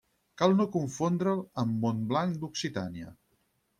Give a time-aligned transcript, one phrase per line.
[0.41, 3.13] Cal no confondre'l amb Montblanc d'Occitània.